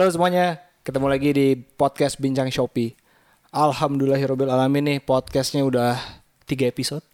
[0.00, 2.96] Halo semuanya, ketemu lagi di podcast Bincang Shopee.
[3.52, 6.00] Alhamdulillahirobbil alamin nih podcastnya udah
[6.48, 7.04] tiga episode.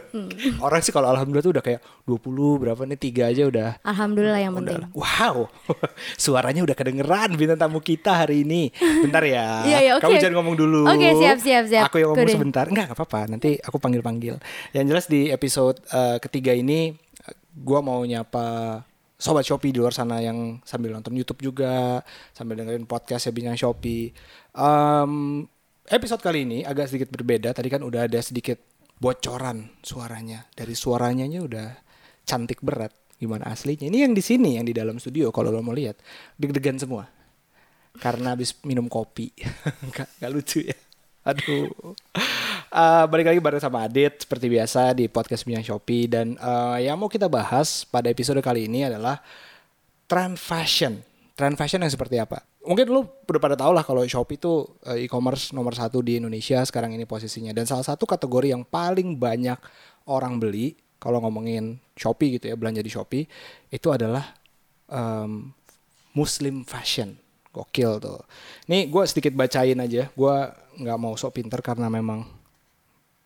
[0.64, 2.24] Orang sih kalau alhamdulillah tuh udah kayak 20
[2.56, 3.76] berapa nih tiga aja udah.
[3.84, 4.80] Alhamdulillah yang penting.
[4.80, 5.52] Udah, wow,
[6.24, 8.72] suaranya udah kedengeran bintang tamu kita hari ini.
[8.80, 10.08] Bentar ya, Iya, iya, oke.
[10.08, 10.88] kamu jangan ngomong dulu.
[10.88, 11.84] Oke, siap, siap, siap.
[11.92, 12.36] Aku yang ngomong Good.
[12.40, 12.64] sebentar.
[12.64, 13.28] Enggak, nggak apa-apa.
[13.28, 14.40] Nanti aku panggil-panggil.
[14.72, 18.80] Yang jelas di episode eh, ketiga ini, eh, gua mau nyapa
[19.22, 22.02] sobat Shopee di luar sana yang sambil nonton YouTube juga,
[22.34, 24.10] sambil dengerin podcast ya Bincang Shopee.
[24.58, 25.12] Em,
[25.86, 27.54] episode kali ini agak sedikit berbeda.
[27.54, 28.58] Tadi kan udah ada sedikit
[28.98, 30.50] bocoran suaranya.
[30.50, 31.68] Dari suaranya nya udah
[32.26, 32.90] cantik berat.
[33.22, 33.86] Gimana aslinya?
[33.86, 35.30] Ini yang di sini, yang di dalam studio.
[35.30, 35.94] Kalau lo mau lihat,
[36.34, 37.06] deg-degan semua.
[38.02, 39.30] Karena habis minum kopi.
[39.94, 40.74] Gak lucu ya.
[41.22, 41.94] Aduh.
[42.72, 46.96] Eh, balik lagi bareng sama Adit seperti biasa di podcast Bincang Shopee dan eh, yang
[46.96, 49.20] mau kita bahas pada episode kali ini adalah
[50.08, 51.04] trend fashion.
[51.36, 52.40] Trend fashion yang seperti apa?
[52.64, 56.64] Mungkin lu udah pada tahu lah kalau Shopee itu eh, e-commerce nomor satu di Indonesia
[56.64, 57.52] sekarang ini posisinya.
[57.52, 59.60] Dan salah satu kategori yang paling banyak
[60.08, 63.28] orang beli kalau ngomongin Shopee gitu ya belanja di Shopee
[63.68, 64.32] itu adalah
[64.88, 65.52] em,
[66.16, 67.20] Muslim fashion.
[67.52, 68.24] Gokil tuh.
[68.64, 70.08] Nih gue sedikit bacain aja.
[70.16, 70.36] Gue
[70.80, 72.40] nggak mau sok pinter karena memang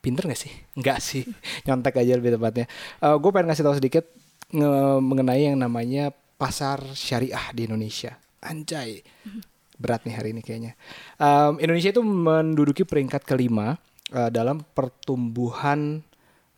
[0.06, 0.54] pinter gak sih?
[0.78, 1.26] Enggak sih,
[1.66, 2.70] nyontek aja lebih tepatnya.
[3.02, 4.06] gue pengen ngasih tahu sedikit
[4.54, 8.14] nge- mengenai yang namanya pasar syariah di Indonesia.
[8.44, 9.02] Anjay,
[9.82, 10.72] berat nih hari ini kayaknya.
[11.18, 13.76] Em, Indonesia itu menduduki peringkat kelima
[14.12, 16.00] eh, dalam pertumbuhan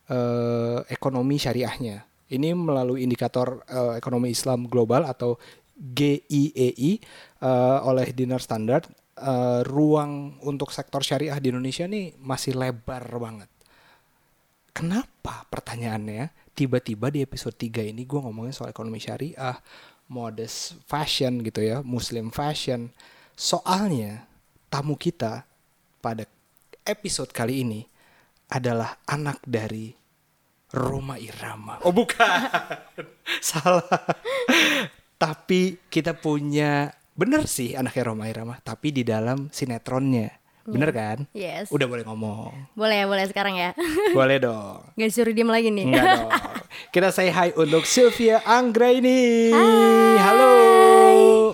[0.07, 2.05] eh, ekonomi syariahnya.
[2.29, 5.39] Ini melalui indikator eh, ekonomi Islam global atau
[5.79, 6.91] GIEI
[7.39, 8.85] eh, oleh Dinar Standard.
[9.19, 13.51] Eh, ruang untuk sektor syariah di Indonesia nih masih lebar banget.
[14.71, 19.59] Kenapa pertanyaannya tiba-tiba di episode 3 ini gue ngomongin soal ekonomi syariah,
[20.07, 22.91] modest fashion gitu ya, muslim fashion.
[23.35, 24.27] Soalnya
[24.71, 25.43] tamu kita
[25.99, 26.23] pada
[26.87, 27.81] episode kali ini
[28.49, 29.93] adalah anak dari
[30.73, 31.81] Roma Irama.
[31.85, 32.45] Oh bukan,
[33.41, 33.85] salah.
[35.19, 40.39] Tapi kita punya, bener sih anaknya Roma Irama, tapi di dalam sinetronnya.
[40.69, 41.25] Bener kan?
[41.33, 41.73] Yes.
[41.73, 42.53] Udah boleh ngomong.
[42.77, 43.73] Boleh, boleh sekarang ya.
[44.17, 44.85] Boleh dong.
[44.93, 45.89] Gak disuruh diem lagi nih.
[45.89, 46.29] Enggak dong.
[46.93, 49.49] Kita say hi untuk Sylvia Anggra ini.
[50.21, 50.53] Halo.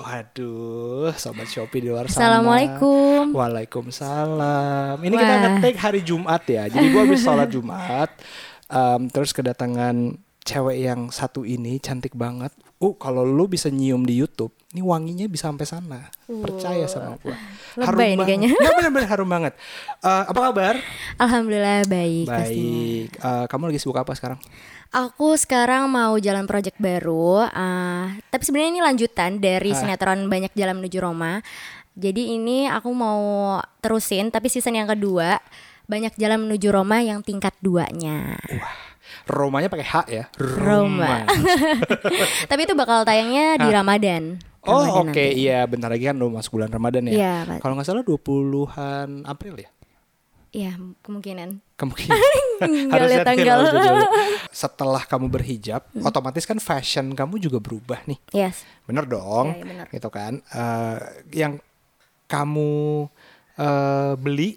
[0.04, 2.44] Aduh, sobat Shopee di luar sana.
[2.44, 3.32] Assalamualaikum.
[3.32, 5.00] Waalaikumsalam.
[5.00, 5.42] Ini kita Wah.
[5.48, 6.68] ngetik hari Jumat ya.
[6.68, 8.12] Jadi gua habis sholat Jumat.
[8.68, 12.54] em, terus kedatangan cewek yang satu ini cantik banget.
[12.78, 16.12] Uh, kalau lu bisa nyium di YouTube, ini wanginya bisa sampai sana.
[16.22, 17.32] Percaya sama gua.
[17.76, 18.28] Lebay nih banget.
[18.28, 18.50] kayaknya.
[18.52, 19.54] Nggak, bener-bener harum banget.
[19.98, 20.76] Eh, apa kabar?
[21.16, 22.44] Alhamdulillah baik, pastinya.
[22.44, 23.08] Baik.
[23.16, 24.40] Eh, kamu lagi sibuk apa sekarang?
[24.92, 27.44] Aku sekarang mau jalan project baru.
[27.46, 29.78] ah, tapi sebenarnya ini lanjutan dari Ah.
[29.78, 31.40] sinetron Banyak Jalan Menuju Roma.
[31.96, 33.20] Jadi ini aku mau
[33.80, 35.40] terusin, tapi season yang kedua
[35.86, 38.36] Banyak Jalan Menuju Roma yang tingkat duanya.
[39.26, 40.24] Romanya pakai H ya.
[40.38, 41.26] Roma.
[42.50, 43.82] tapi itu bakal tayangnya di Ah.
[43.82, 44.38] Ramadan.
[44.66, 45.42] Oh Ramadan oke nanti.
[45.46, 47.14] iya bentar lagi kan udah masuk bulan Ramadan ya.
[47.14, 47.58] Iya, Pak.
[47.62, 49.70] Kalau nggak salah 20-an April ya.
[50.56, 50.72] Iya,
[51.04, 51.50] kemungkinan.
[51.76, 52.16] Kemungkinan.
[52.96, 53.58] Harusnya lihat tanggal.
[53.60, 54.06] harus dulu.
[54.64, 58.20] Setelah kamu berhijab, otomatis kan fashion kamu juga berubah nih.
[58.32, 58.64] Yes.
[58.88, 59.52] Bener dong.
[59.52, 59.86] Iya, iya, bener.
[59.92, 60.40] Gitu kan.
[60.40, 60.98] Eh,
[61.36, 61.60] yang
[62.32, 63.06] kamu
[63.60, 64.56] eh, beli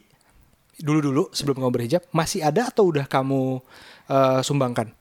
[0.78, 3.58] dulu-dulu sebelum kamu berhijab masih ada atau udah kamu
[4.06, 4.94] eh, sumbangkan?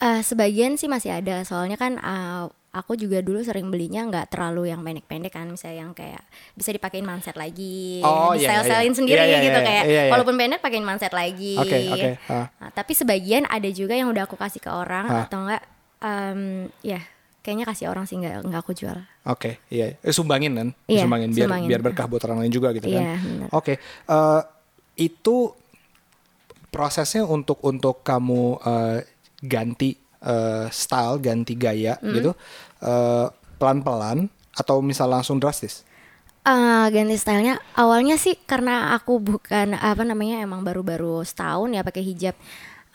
[0.00, 4.70] Eh, sebagian sih masih ada, soalnya kan eh, aku juga dulu sering belinya nggak terlalu
[4.70, 6.22] yang pendek-pendek kan, misalnya yang kayak
[6.54, 8.98] bisa dipakein manset lagi, Oh, iya, iya, style-stylein iya.
[8.98, 10.12] sendiri Iya, iya, gitu iya, kayak, iya, iya.
[10.14, 11.58] walaupun pendek pakein manset lagi.
[11.58, 12.46] Oke, oke, ah.
[12.46, 15.26] Nah, tapi sebagian ada juga yang udah aku kasih ke orang Ah.
[15.26, 15.62] atau enggak,
[15.98, 16.40] em,
[16.80, 17.02] ya
[17.40, 19.00] kayaknya kasih orang sih nggak nggak aku jual.
[19.26, 19.98] Oke, iya.
[19.98, 20.68] Eh, sumbangin kan?
[20.86, 21.68] Iya, sumbangin biar sumbangin.
[21.68, 23.02] biar berkah buat orang lain juga gitu kan.
[23.02, 23.16] Iya.
[23.50, 24.40] Oke, eh,
[24.94, 25.36] itu
[26.70, 28.98] prosesnya untuk untuk kamu eh,
[29.42, 32.12] ganti eh, style, ganti gaya Hmm.
[32.14, 32.30] gitu,
[32.84, 33.26] eh,
[33.60, 35.84] pelan-pelan atau misal langsung drastis?
[36.40, 42.00] Eh, ganti stylenya awalnya sih karena aku bukan apa namanya emang baru-baru setahun ya pakai
[42.00, 42.32] hijab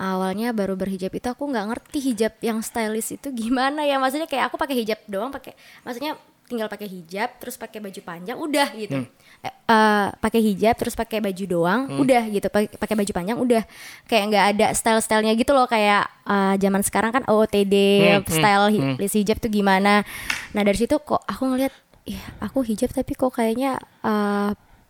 [0.02, 4.50] awalnya baru berhijab itu aku nggak ngerti hijab yang stylish itu gimana ya maksudnya kayak
[4.50, 5.54] aku pakai hijab doang pakai
[5.86, 9.02] maksudnya tinggal pakai hijab terus pakai baju panjang udah gitu.
[9.42, 12.48] Eh, eh, pakai hijab terus pakai baju doang udah gitu.
[12.50, 13.64] Pakai baju panjang udah.
[14.06, 18.30] Kayak nggak ada style stylenya gitu loh kayak eh, zaman sekarang kan OOTD Hmm, hmm,
[18.30, 18.96] style hi- hmm.
[18.96, 20.06] list hijab tuh gimana.
[20.52, 21.74] Nah dari situ kok aku ngeliat
[22.06, 23.82] Ih, aku hijab tapi kok kayaknya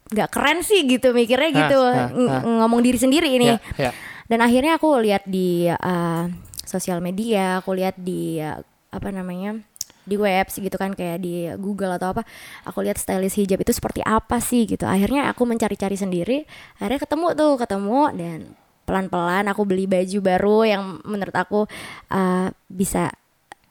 [0.06, 1.80] nggak keren sih gitu mikirnya gitu.
[1.80, 2.42] hah, Ng- hah.
[2.62, 3.56] ngomong diri sendiri ini.
[3.76, 3.92] Ya, ya.
[4.26, 6.24] dan akhirnya aku lihat di eh,
[6.62, 8.60] sosial media aku lihat di eh,
[8.92, 9.64] apa namanya
[10.06, 12.22] di web gitu kan kayak di Google atau apa
[12.64, 16.38] aku lihat stylist hijab itu seperti apa sih gitu akhirnya aku mencari-cari sendiri
[16.78, 18.40] akhirnya ketemu tuh ketemu dan
[18.86, 21.66] pelan-pelan aku beli baju baru yang menurut aku
[22.14, 23.10] uh, bisa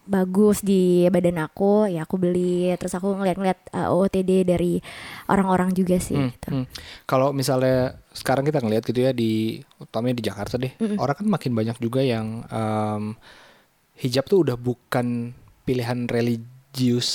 [0.04, 4.76] bagus di badan aku ya aku beli terus aku ngeliat-ngeliat uh, OOTD dari
[5.32, 6.48] orang-orang juga sih Hmm, gitu.
[6.52, 6.66] hmm.
[7.08, 10.70] Kalau misalnya sekarang kita ngelihat gitu ya di utamanya di Jakarta deh,
[11.00, 13.16] orang kan makin banyak juga yang em,
[13.96, 15.32] hijab tuh udah bukan
[15.64, 16.52] pilihan religius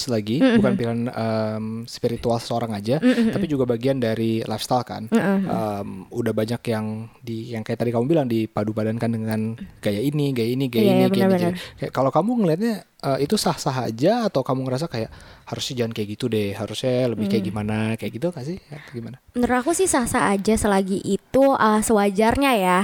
[0.06, 2.98] lagi, bukan pilihan em, spiritual seorang aja,
[3.30, 5.06] tapi juga bagian dari lifestyle kan.
[5.08, 6.86] Em, udah banyak yang
[7.20, 9.42] di yang kayak tadi kamu bilang dipadu padankan dengan
[9.78, 11.52] gaya ini, gaya ini, gaya Iya, ini, iya, gaya ini, benar-benar.
[11.52, 15.08] gaya- Kayak kalau kamu ngelihatnya eh, itu sah-sah aja atau kamu ngerasa kayak
[15.46, 18.60] harusnya jangan kayak gitu deh, harusnya lebih kayak gimana, kayak gitu gak sih?
[18.66, 19.18] Atau gimana?
[19.34, 22.80] Menurut aku sih sah-sah aja selagi itu uh, sewajarnya ya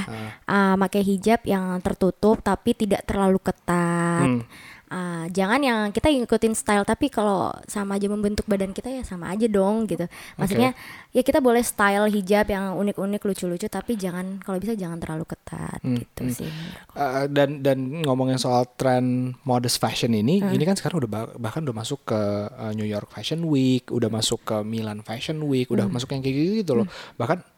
[0.45, 4.23] uh, pakai hijab yang tertutup tapi tidak terlalu ketat.
[4.25, 4.43] Hmm.
[4.85, 9.33] Uh, jangan yang kita ngikutin style tapi kalau sama aja membentuk badan kita ya sama
[9.33, 10.05] aja dong gitu.
[10.37, 10.77] Maksudnya
[11.09, 15.81] ya kita boleh style hijab yang unik-unik lucu-lucu tapi jangan kalau bisa jangan terlalu ketat
[15.81, 16.33] Hmm, gitu hmm.
[16.33, 16.49] sih.
[16.93, 21.65] Uh, dan dan ngomongin soal tren modest fashion ini, ini kan sekarang udah bah- bahkan
[21.65, 25.85] udah masuk ke uh, New York Fashion Week, udah masuk ke Milan Fashion Week, udah
[25.89, 26.87] masuk yang kayak gitu, gitu loh.
[27.17, 27.54] Bahkan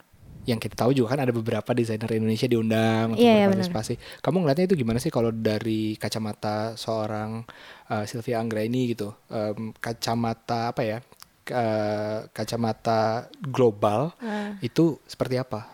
[0.47, 4.23] yang kita tahu juga kan ada beberapa desainer Indonesia diundang untuk Iya, iya, berpartisipasi.
[4.23, 7.43] Kamu ngeliatnya itu gimana sih kalau dari kacamata seorang
[7.91, 10.99] uh, Sylvia Anggraini gitu, Em, kacamata apa ya?
[11.43, 14.15] Ka- kacamata global
[14.59, 15.67] itu seperti apa?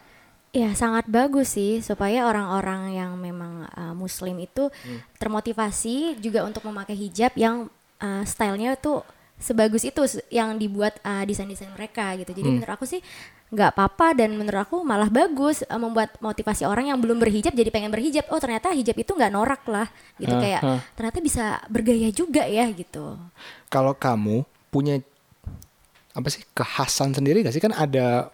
[0.53, 4.69] Ya sangat bagus sih supaya orang-orang yang memang uh, muslim itu
[5.17, 9.01] termotivasi juga untuk memakai hijab yang uh, stylenya tuh
[9.43, 9.99] sebagus itu
[10.31, 12.31] yang dibuat uh, desain-desain mereka gitu.
[12.31, 13.03] Jadi menurut aku sih
[13.53, 17.69] nggak apa-apa dan menurut aku malah bagus uh, membuat motivasi orang yang belum berhijab jadi
[17.69, 18.25] pengen berhijab.
[18.31, 20.79] Oh ternyata hijab itu nggak norak lah gitu Ah, kayak ah.
[20.95, 23.19] ternyata bisa bergaya juga ya gitu.
[23.69, 25.01] kalau kamu punya
[26.13, 28.29] apa sih kekhasan sendiri gak sih kan ada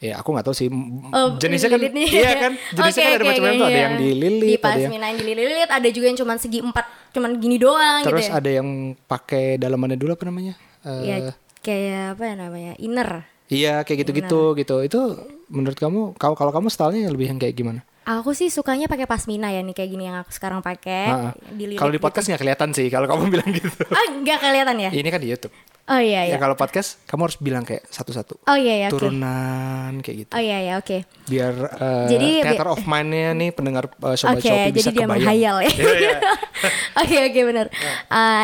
[0.00, 0.68] ya aku nggak tahu sih
[1.12, 2.08] Oh, jenisnya kan nih.
[2.08, 3.84] iya kan jenisnya Oke, kan ada oke, macam-macam tuh oke, ada iya.
[3.84, 7.30] yang dililit di ada yang pasmina yang dililit, ada juga yang cuman segi empat, cuman
[7.36, 8.32] gini doang terus gitu.
[8.32, 8.38] ya.
[8.40, 8.68] ada yang
[9.04, 13.10] pakai dalamannya dulu apa namanya Ya kayak apa ya namanya inner.
[13.46, 15.00] iya kayak gitu-gitu gitu itu
[15.46, 19.48] menurut kamu kalau kalau kamu stylenya lebih yang kayak gimana Aku sih sukanya pakai pasmina
[19.48, 21.06] ya nih kayak gini yang aku sekarang pakai.
[21.06, 21.32] Ah, ah.
[21.76, 22.02] kalau di gitu.
[22.02, 24.90] podcast nggak kelihatan sih kalau kamu bilang gitu Ah nggak kelihatan ya?
[24.90, 25.54] ini kan di YouTube
[25.86, 26.38] Oh iya ya iya.
[26.38, 30.58] kalau podcast kamu harus bilang kayak satu-satu Oh iya iya turunan kayak gitu Oh iya
[30.60, 31.02] iya oke.
[31.26, 34.94] biar eh, Jadi, theater bi- of mind-nya nih pendengar uh, sobat Oke, Shopee bisa jadi
[34.94, 35.10] dia kebayang.
[35.18, 35.70] menghayal ya.
[35.72, 36.18] Iya, iya.
[37.00, 37.66] Oke oke benar.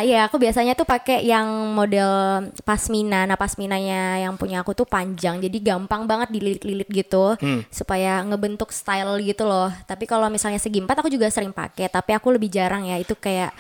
[0.01, 2.09] Iya aku biasanya tuh pakai yang model
[2.63, 3.25] pasmina.
[3.25, 7.63] Nah pasminanya yang punya aku tuh panjang, jadi gampang banget dililit-lilit gitu, Hmm.
[7.69, 9.56] supaya ngebentuk style gitu loh.
[9.87, 12.97] Tapi kalau misalnya segi empat aku juga sering pakai, tapi aku lebih jarang ya.
[13.00, 13.50] Itu kayak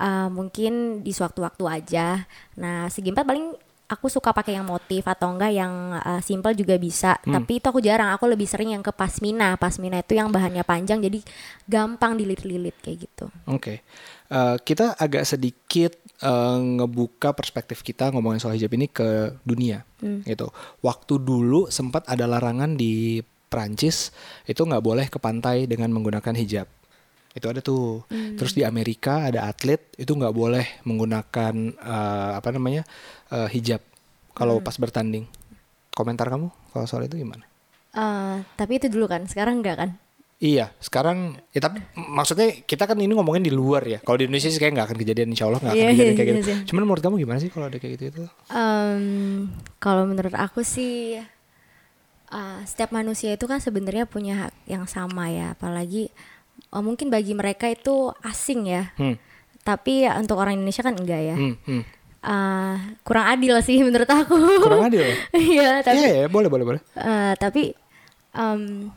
[0.00, 2.24] ah, mungkin di sewaktu-waktu aja.
[2.58, 3.46] Nah segi empat paling
[3.92, 7.20] aku suka pakai yang motif atau enggak yang ah, simple juga bisa.
[7.22, 7.38] Hmm.
[7.40, 8.10] Tapi itu aku jarang.
[8.16, 9.54] Aku lebih sering yang ke pasmina.
[9.60, 11.20] Pasmina itu yang bahannya panjang, jadi
[11.68, 13.26] gampang dililit-lilit kayak gitu.
[13.48, 13.84] Oke,
[14.32, 20.24] Eh, kita agak sedikit eh, ngebuka perspektif kita ngomongin soal hijab ini ke dunia, Hmm.
[20.24, 20.48] gitu.
[20.80, 23.20] Waktu dulu sempat ada larangan di
[23.52, 26.64] Prancis itu nggak boleh ke pantai dengan menggunakan hijab.
[27.32, 28.00] Itu ada tuh.
[28.08, 28.36] Hmm.
[28.36, 32.82] Terus di Amerika ada atlet itu nggak boleh menggunakan eh, apa namanya
[33.28, 33.84] eh, hijab
[34.32, 34.64] kalau Hmm.
[34.64, 35.28] pas bertanding.
[35.92, 37.44] Komentar kamu kalau soal itu gimana?
[37.92, 39.90] Eh, tapi itu dulu kan, sekarang enggak kan?
[40.36, 44.02] Iya, sekarang ya tapi maksudnya kita kan ini ngomongin di luar ya.
[44.02, 46.18] Kalau di Indonesia sih kayak nggak akan kejadian, insya Allah nggak akan Iya, kejadian iya,
[46.18, 46.48] kayak iya gitu.
[46.50, 46.56] sih.
[46.66, 48.22] Cuman menurut kamu gimana sih kalau ada kayak gitu itu?
[48.50, 49.04] Em,
[49.78, 51.22] kalau menurut aku sih
[52.32, 56.08] eh, setiap manusia itu kan sebenarnya punya hak yang sama ya, apalagi
[56.72, 58.90] eh, mungkin bagi mereka itu asing ya.
[58.96, 59.20] Hmm,
[59.62, 61.36] Tapi ya untuk orang Indonesia kan enggak ya.
[61.36, 61.82] hmm, hmm.
[62.22, 64.38] Eh, kurang adil sih menurut aku.
[64.62, 65.02] Kurang adil.
[65.02, 65.14] ya?
[65.34, 66.80] Iya, tapi Iya, ya, boleh, boleh, boleh.
[66.94, 67.74] eh, tapi
[68.32, 68.90] em,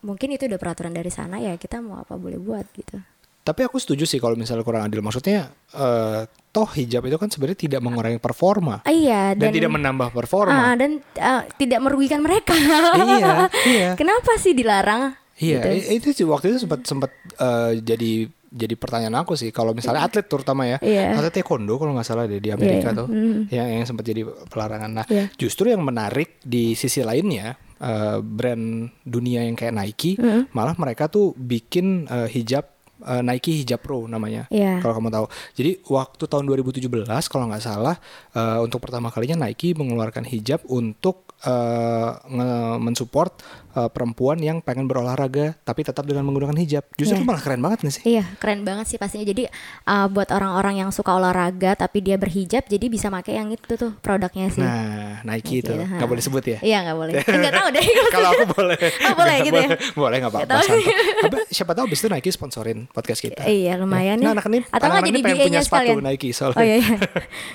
[0.00, 2.96] mungkin itu udah peraturan dari sana ya kita mau apa boleh buat gitu.
[3.40, 5.00] Tapi aku setuju sih kalau misalnya kurang adil.
[5.00, 6.20] Maksudnya eh,
[6.50, 10.52] toh hijab itu kan sebenarnya tidak mengurangi performa Ah, iya dan, dan, tidak menambah performa.
[10.52, 12.52] ah, dan eh, tidak merugikan mereka.
[12.54, 13.88] iya, iya.
[13.94, 15.14] Kenapa sih dilarang?
[15.36, 15.68] Iya, Gitu.
[15.90, 20.26] itu sih waktu itu sempat sempat eh, jadi jadi pertanyaan aku sih kalau misalnya atlet
[20.26, 21.14] terutama ya, Iya.
[21.16, 23.40] atlet taekwondo kalau nggak salah deh di Amerika Iya, tuh, mm.
[23.48, 24.90] yang yang sempat jadi pelarangan.
[24.90, 25.30] Nah, Iya.
[25.38, 30.50] justru yang menarik di sisi lainnya eh, brand dunia yang kayak Nike, Mm.
[30.52, 32.68] malah mereka tuh bikin eh, hijab
[33.06, 34.50] eh, Nike Hijab Pro namanya.
[34.52, 34.78] Iya.
[34.82, 35.26] Kalau kamu tahu.
[35.56, 36.88] Jadi waktu tahun 2017
[37.30, 37.96] kalau nggak salah
[38.34, 43.32] eh, untuk pertama kalinya Nike mengeluarkan hijab untuk eh, nge- mensupport
[43.70, 46.84] eh, perempuan yang pengen berolahraga tapi tetap dengan menggunakan hijab.
[46.92, 47.20] Justru Iya.
[47.20, 48.02] itu malah keren banget gak sih?
[48.10, 49.22] Iya, keren banget sih pastinya.
[49.22, 49.46] Jadi
[49.84, 53.94] uh, buat orang-orang yang suka olahraga tapi dia berhijab, jadi bisa pakai yang itu tuh
[53.96, 54.60] produknya sih.
[54.60, 56.10] Nah, Nike itu Nike, nggak ha.
[56.10, 56.58] boleh sebut ya.
[56.60, 57.12] Iya nggak boleh.
[57.22, 57.84] Enggak tahu deh.
[58.12, 58.78] Kalau aku boleh.
[59.00, 59.68] Oh, boleh Nggak gitu ya?
[59.68, 59.78] boleh.
[59.94, 60.50] Boleh nggak apa-apa.
[60.50, 60.82] Nggak.
[61.24, 63.42] Tapi siapa tahu abis itu Nike sponsorin podcast kita.
[63.44, 64.34] Iya, lumayan Nah, nih.
[64.34, 66.04] anak ini, Atau nggak anak jadi pengen punya sepatu sekalian.
[66.04, 66.58] Nike soalnya.
[66.58, 66.96] Oh iya, iya.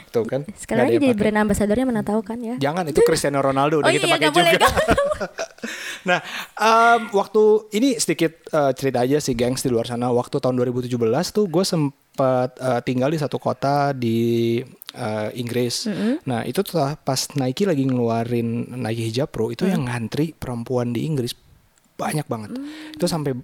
[0.09, 0.41] Tuh kan.
[0.53, 2.55] Sekarang nggak jadi brand ambassadornya mana tahu kan ya.
[2.57, 4.67] Jangan itu Cristiano Ronaldo udah Oh kita iya, pakai boleh, juga.
[6.09, 6.19] nah,
[6.59, 7.43] em, waktu
[7.75, 10.11] ini sedikit eh, cerita aja sih gengs di luar sana.
[10.11, 10.95] Waktu tahun 2017
[11.33, 14.59] tuh gue sempat eh, tinggal di satu kota di
[14.95, 15.89] eh, Inggris.
[16.25, 21.05] Nah itu tuh pas Nike lagi ngeluarin Nike Hijab Pro itu yang ngantri perempuan di
[21.05, 21.35] Inggris
[21.95, 22.59] banyak banget.
[22.95, 23.35] Itu sampai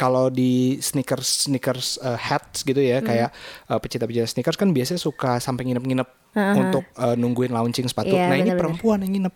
[0.00, 3.28] kalau di sneakers sneakers eh, hats gitu ya kayak
[3.68, 6.08] eh, pecinta-pecinta sneakers kan biasanya suka sampai nginep-nginep
[6.56, 8.16] untuk eh, nungguin launching sepatu.
[8.16, 8.60] Iya, nah ini benar-benar.
[8.80, 9.34] perempuan yang nginep.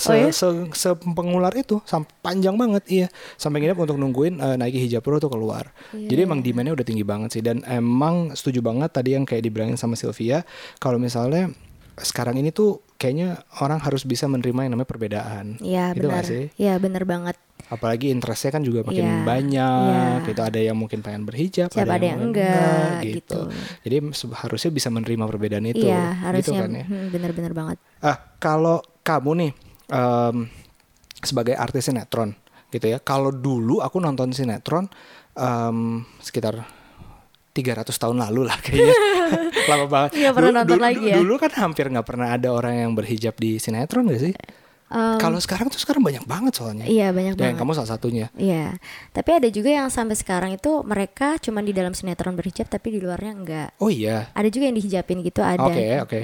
[0.00, 0.32] Se, Oh ya?
[0.32, 5.18] se, sepengular itu sampai panjang banget iya sampai nginep untuk nungguin eh, Nike Hijab Pro
[5.18, 5.76] tuh keluar.
[5.92, 9.44] Iya, Jadi emang demandnya udah tinggi banget sih dan emang setuju banget tadi yang kayak
[9.44, 10.40] dibilangin sama Sylvia
[10.76, 11.52] kalau misalnya
[11.94, 15.60] sekarang ini tuh kayaknya orang harus bisa menerima yang namanya perbedaan.
[15.60, 16.24] Iya Gitu benar.
[16.24, 16.48] sih?
[16.56, 17.36] Iya benar banget.
[17.68, 19.84] Apalagi interestnya kan juga makin Iya, banyak.
[20.16, 20.24] iya.
[20.24, 23.52] Gitu ada yang mungkin pengen berhijab, Siapa ada yang enggak, gitu.
[23.84, 25.84] Jadi se- harusnya bisa menerima perbedaan itu.
[25.84, 26.84] Iya gitu harusnya kan ya.
[26.88, 27.76] hmm, benar-benar banget.
[28.00, 29.52] Ah, kalau kamu nih
[29.90, 30.46] em,
[31.20, 32.32] sebagai artis sinetron
[32.70, 32.98] gitu ya.
[33.02, 34.86] Kalau dulu aku nonton sinetron
[35.34, 36.62] em, sekitar
[37.50, 38.94] 300 tahun lalu lah kayaknya.
[39.70, 40.10] Lama banget.
[40.16, 41.16] Nggak pernah nonton lagi ya?
[41.18, 44.34] Dulu kan hampir nggak pernah ada orang yang berhijab di sinetron gak sih?
[44.90, 46.82] Em, Kalau sekarang tuh sekarang banyak banget soalnya.
[46.86, 47.58] Iya banyak Dan banget.
[47.62, 48.26] kamu salah satunya.
[48.34, 48.74] Iya,
[49.14, 52.98] tapi ada juga yang sampai sekarang itu mereka cuma di dalam sinetron berhijab tapi di
[53.02, 53.68] luarnya enggak.
[53.78, 54.30] Oh iya.
[54.34, 55.62] Ada juga yang dihijabin gitu ada.
[55.62, 56.20] Oke, oke.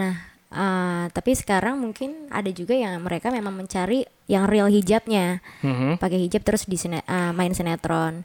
[0.00, 5.96] Nah, eh, tapi sekarang mungkin ada juga yang mereka memang mencari yang real hijabnya, Mhm.
[5.96, 8.22] pakai hijab terus di sine- eh, main sinetron.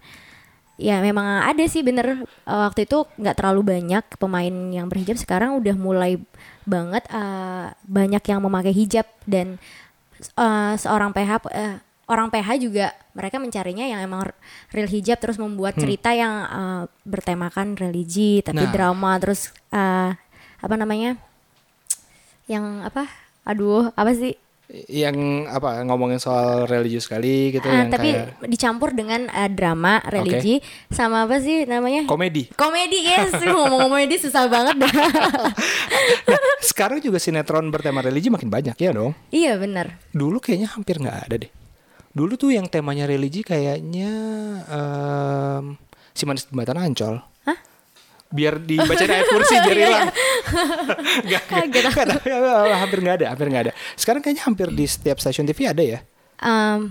[0.76, 5.54] Ya memang ada sih bener eh, waktu itu nggak terlalu banyak pemain yang berhijab sekarang
[5.56, 6.18] udah mulai
[6.64, 9.62] banget eh, banyak yang memakai hijab dan
[10.36, 14.30] eh, seorang PH eh, orang PH juga mereka mencarinya yang emang
[14.70, 18.72] real hijab terus membuat cerita yang eh, bertemakan religi tapi Nah.
[18.72, 20.12] drama terus eh,
[20.58, 21.18] apa namanya
[22.52, 23.08] yang apa
[23.44, 24.36] aduh apa sih
[24.88, 25.18] Yang
[25.48, 30.64] apa ngomongin soal religius sekali gitu Ah, yang tapi kayak dicampur dengan eh, drama religi
[30.88, 32.48] sama apa sih namanya komedi.
[32.54, 34.94] komedi yes ngomong komedi susah banget dah
[36.24, 39.12] Nah, sekarang juga sinetron bertema religi makin banyak ya dong.
[39.30, 41.52] iya benar Dulu kayaknya hampir nggak ada deh.
[42.10, 44.08] Dulu tuh yang temanya religi kayaknya
[44.66, 45.76] em,
[46.12, 47.20] si manis jembatan Ancol.
[47.42, 47.58] Hah?
[48.32, 50.08] Biar dibacain ayat kursi biar Iya, hilang.
[51.28, 53.74] Nggak, Kaget nggak, nggak, hampir nggak ada, hampir nggak ada.
[54.00, 56.00] Sekarang kayaknya hampir di setiap stasiun TV ada ya.
[56.42, 56.90] Em,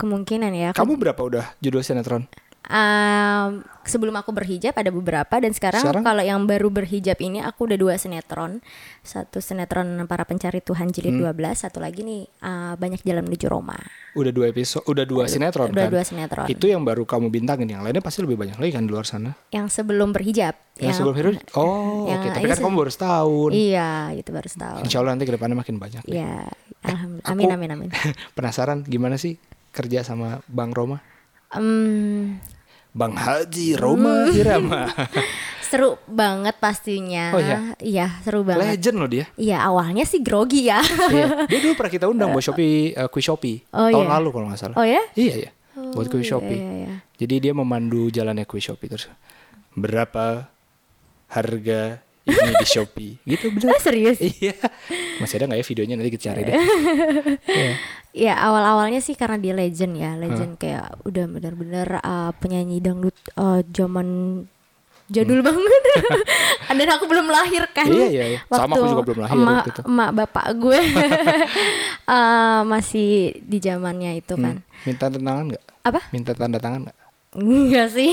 [0.00, 2.24] kemungkinan ya Kamu berapa udah judul sinetron?
[2.62, 6.04] Em, sebelum aku berhijab ada beberapa dan sekarang, Sekarang?
[6.04, 8.60] kalau yang baru berhijab ini aku udah dua sinetron
[9.00, 11.24] satu sinetron para pencari Tuhan jilid Hmm.
[11.26, 13.74] 12 satu lagi nih eh, banyak jalan menuju Roma
[14.12, 15.90] Udah dua episode, udah dua sinetron udah kan?
[15.90, 18.90] dua sinetron Itu yang baru kamu bintangin, yang lainnya pasti lebih banyak lagi kan di
[18.90, 19.32] luar sana.
[19.48, 22.28] yang sebelum berhijab Yang sebelum Hero, oh yang oke.
[22.30, 23.50] Tapi ini kan kamu baru setahun.
[23.50, 26.02] iya itu baru setahun Insya Allah nanti ke depannya makin banyak.
[26.02, 26.12] deh.
[26.14, 26.44] Iya,
[26.82, 27.32] alhamdulillah.
[27.32, 27.90] Amin amin amin.
[28.36, 29.40] Penasaran gimana sih
[29.70, 31.00] kerja sama Bang Roma?
[31.50, 32.38] Em,
[32.90, 34.34] Bang Haji Roma Hmm.
[34.34, 34.82] Irama.
[35.70, 37.30] seru banget pastinya.
[37.30, 37.58] Oh, iya?
[37.78, 38.74] Iya, seru banget.
[38.74, 39.30] Legend loh dia.
[39.38, 40.82] Iya, awalnya sih grogi ya.
[40.82, 41.46] Iya.
[41.46, 43.62] Dia dulu pernah kita undang buat Shopee, eh, quiz Shopee.
[43.70, 44.14] Oh, Tahun iya.
[44.18, 44.74] lalu kalau nggak salah.
[44.74, 44.98] Oh ya?
[45.14, 45.50] Iya iya.
[45.94, 46.58] buat Oh, quiz iya, Shopee.
[46.58, 46.94] iya, iya.
[47.22, 49.06] Jadi dia memandu jalannya quiz Shopee terus.
[49.78, 50.50] Berapa
[51.30, 53.12] harga ini di Shopee?
[53.30, 53.72] Gitu bener.
[53.72, 54.18] Oh, serius?
[54.40, 54.54] Iya.
[55.18, 56.54] Masih ada nggak ya videonya nanti kita cari deh.
[57.50, 57.72] Iya.
[58.10, 63.62] Ya awal-awalnya sih karena dia legend ya, legend kayak udah benar-benar uh, penyanyi dangdut uh,
[63.70, 64.42] zaman
[65.06, 65.82] jadul banget.
[66.70, 67.86] Dan aku belum lahir kan.
[67.86, 67.94] Hmm.
[67.94, 68.40] Iya, iya, iya.
[68.46, 69.82] Sama, aku Waktu juga belum lahir Emak, waktu itu.
[69.86, 70.78] emak bapak gue
[72.06, 73.10] uh, masih
[73.40, 74.42] di zamannya itu Hmm.
[74.42, 74.56] kan.
[74.82, 75.64] Minta tanda tangan nggak?
[75.86, 76.00] Apa?
[76.10, 76.96] Minta tanda tangan nggak?
[77.30, 78.10] Enggak sih,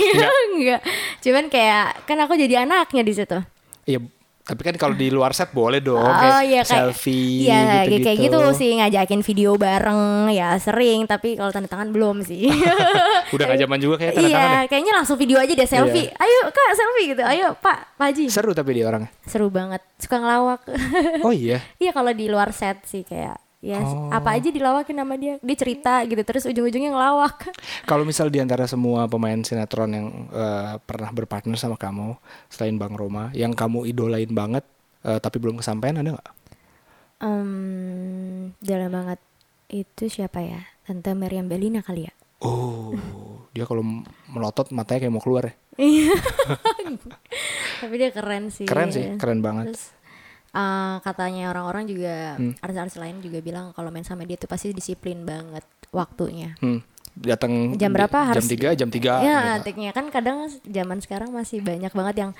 [0.54, 0.82] enggak.
[1.26, 3.40] Cuman kayak kan aku jadi anaknya di situ.
[3.88, 4.00] Iya.
[4.48, 6.00] Tapi kan kalau di luar set boleh dong.
[6.00, 8.04] oh kayak iya kayak selfie Iya gitu-gitu.
[8.08, 12.48] kayak gitu sih ngajakin video bareng ya sering tapi kalau tanda tangan belum sih.
[13.36, 14.62] Udah gak zaman juga kayak tanda iya, tangan ya.
[14.72, 16.08] kayaknya langsung video aja deh selfie.
[16.16, 17.24] Ayo Kak selfie gitu.
[17.28, 18.26] Ayo Pak, Pak Haji.
[18.32, 19.12] Seru tapi dia orangnya.
[19.28, 19.84] Seru banget.
[20.00, 20.62] Suka ngelawak.
[21.28, 21.60] Oh iya.
[21.84, 23.36] Iya kalau di luar set sih kayak
[23.68, 24.08] ya Oh.
[24.08, 25.36] apa aja dilawakin sama dia.
[25.44, 27.52] Dia cerita gitu terus ujung-ujungnya ngelawak.
[27.90, 32.16] Kalau misal di antara semua pemain sinetron yang eh, pernah berpartner sama kamu
[32.48, 34.64] selain Bang Roma, yang kamu idolain banget
[35.04, 36.30] eh, tapi belum kesampaian ada nggak?
[37.20, 39.20] Em, jalan banget.
[39.68, 40.64] itu siapa ya?
[40.88, 42.14] Tante Meriam Belina kali ya.
[42.40, 42.96] Oh,
[43.54, 43.84] dia kalau
[44.32, 45.56] melotot matanya kayak mau keluar ya.
[47.78, 48.64] Tapi dia keren sih.
[48.64, 49.76] Keren sih, keren banget.
[49.76, 49.84] Terus
[50.58, 52.58] uh, katanya orang-orang juga Hmm.
[52.58, 56.58] artis-artis lain juga bilang kalau main sama dia tuh pasti disiplin banget waktunya.
[56.58, 56.82] Hmm,
[57.14, 59.22] datang Jam berapa jam harus- 3, jam 3.
[59.22, 62.32] ya, tiknya kan kadang zaman sekarang masih banyak banget yang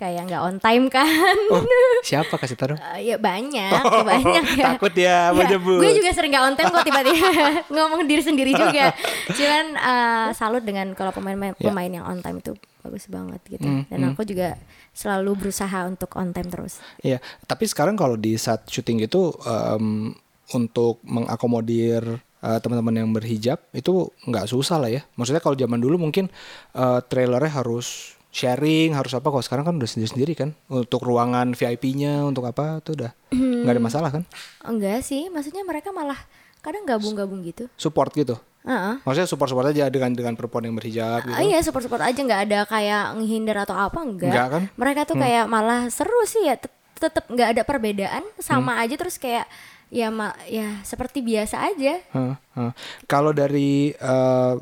[0.00, 1.36] kayak nggak on time kan.
[1.52, 1.60] Oh,
[2.08, 2.72] siapa kasih tahu?
[2.72, 2.80] dong?
[2.80, 4.66] Uh, ya banyak, banyak ya.
[4.72, 5.78] Takut ya mau Ya, nyebut.
[5.78, 7.28] gue juga sering gak on time kok tiba-tiba
[7.76, 8.96] ngomong diri sendiri juga.
[9.36, 11.52] Cuman uh, salut dengan kalau pemain Ya.
[11.60, 13.60] pemain yang on time itu bagus banget gitu.
[13.62, 14.56] Hmm, Dan aku juga
[14.90, 16.80] selalu berusaha untuk on time terus.
[16.98, 20.16] Iya, tapi sekarang kalau di saat syuting itu em,
[20.50, 22.02] untuk mengakomodir
[22.40, 23.92] eh, teman-teman yang berhijab itu
[24.24, 25.04] nggak susah lah ya.
[25.12, 26.32] Maksudnya kalau zaman dulu mungkin
[26.72, 29.26] eh, trailernya harus sharing, harus apa.
[29.26, 30.50] Kalau sekarang kan udah sendiri-sendiri kan.
[30.66, 34.22] Untuk ruangan VIP-nya, untuk apa itu udah nggak ada masalah kan.
[34.62, 36.18] Enggak sih, maksudnya mereka malah
[36.60, 37.66] kadang gabung-gabung gitu.
[37.74, 38.38] Support gitu.
[38.60, 39.00] Heeh.
[39.02, 41.32] Maksudnya support-support aja dengan dengan perempuan yang berhijab gitu.
[41.32, 44.28] Ah, iya support support aja nggak ada kayak menghindar atau apa enggak.
[44.28, 44.62] Enggak kan?
[44.76, 48.84] Mereka tuh kayak malah seru sih ya tet- tetep nggak ada perbedaan sama Hmm.
[48.84, 49.48] aja terus kayak
[49.88, 52.04] ya ma ya seperti biasa aja.
[52.12, 52.72] Hah, hah.
[53.08, 54.54] Kalau dari eh,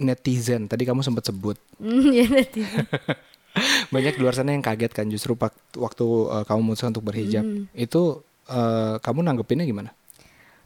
[0.00, 1.60] netizen tadi kamu sempat sebut
[2.10, 2.64] ya nanti.
[3.92, 5.34] banyak di luar sana yang kaget kan justru
[5.74, 7.66] waktu uh, kamu memutuskan untuk berhijab Hmm.
[7.72, 9.90] itu uh, kamu nanggepinnya gimana?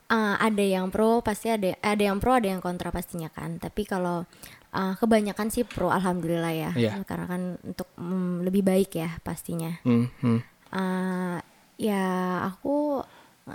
[0.05, 3.83] Ah, ada yang pro pasti ada ada yang pro ada yang kontra pastinya kan tapi
[3.83, 4.29] kalau
[4.71, 7.00] ah, kebanyakan sih pro alhamdulillah ya Iya.
[7.03, 10.38] karena kan untuk mm, lebih baik ya pastinya Hmm, hmm.
[10.71, 11.41] Ah,
[11.75, 12.05] ya
[12.45, 13.00] aku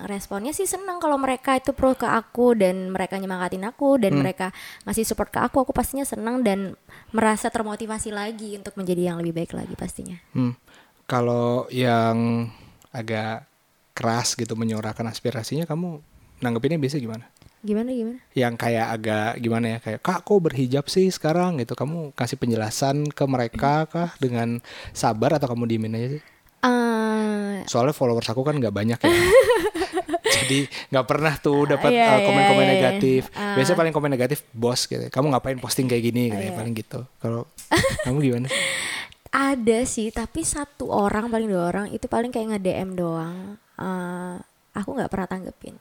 [0.06, 4.22] responnya sih senang kalau mereka itu pro ke aku dan mereka nyemangatin aku dan Hmm.
[4.22, 4.54] mereka
[4.86, 6.78] ngasih support ke aku aku pastinya senang dan
[7.10, 10.54] merasa termotivasi lagi untuk menjadi yang lebih baik lagi pastinya hmm.
[11.10, 12.46] Kalau yang
[12.94, 13.50] agak
[13.98, 15.98] keras gitu menyuarakan aspirasinya kamu
[16.38, 17.26] nanggepinnya biasa gimana?
[17.60, 22.16] gimana gimana Yang kayak agak gimana ya kayak kak kok berhijab sih sekarang gitu kamu
[22.16, 24.64] kasih penjelasan ke mereka kah dengan
[24.96, 26.22] sabar atau kamu diemin aja sih?
[26.60, 29.10] Ah, Soalnya followers aku kan nggak banyak ya.
[30.40, 30.60] Jadi
[30.92, 32.74] nggak pernah tuh dapat Iya, uh, iya, komen-komen iya, iya.
[32.76, 33.22] negatif.
[33.34, 33.56] Ah.
[33.56, 35.08] Biasanya paling komen negatif bos gitu.
[35.08, 36.58] Kamu ngapain posting kayak gini gitu ya, Iya.
[36.58, 37.00] paling gitu.
[37.20, 37.48] Kalau
[38.06, 38.48] kamu gimana?
[39.30, 43.62] Ada sih, tapi satu orang paling dua orang itu paling kayak nge-DM doang.
[43.78, 44.36] Eh,
[44.74, 45.78] aku nggak pernah tanggepin.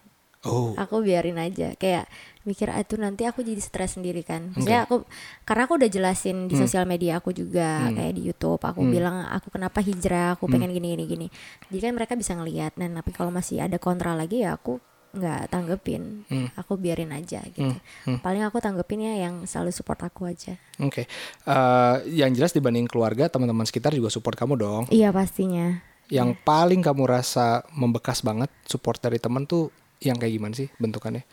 [0.47, 1.75] Oh, Aku biarin aja.
[1.75, 2.07] Kayak
[2.49, 4.57] mikir ah, itu nanti aku jadi stres sendiri kan.
[4.57, 5.05] Maksudnya aku
[5.45, 8.65] karena aku udah jelasin di sosial media aku juga kayak di YouTube.
[8.65, 11.27] Aku bilang aku kenapa hijrah, aku pengen gini gini gini.
[11.69, 12.73] Jadi kan mereka bisa ngelihat.
[12.81, 16.25] Dan tapi kalau masih ada kontra lagi ya aku nggak tanggepin.
[16.57, 17.77] Aku biarin aja gitu.
[18.25, 20.57] Paling aku tanggepinnya yang selalu support aku aja.
[20.81, 21.05] oke.
[21.45, 24.83] Eh, yang jelas dibanding keluarga, teman-teman sekitar juga support kamu dong.
[24.89, 25.81] Iya pastinya.
[26.09, 29.69] Yang paling kamu rasa membekas banget support dari teman tuh
[30.03, 31.27] yang kayak gimana sih bentukannya?